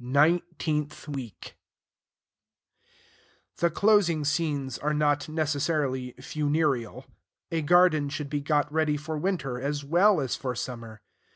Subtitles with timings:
[0.00, 1.56] NINETEENTH WEEK
[3.58, 7.06] The closing scenes are not necessarily funereal.
[7.52, 11.00] A garden should be got ready for winter as well as for summer.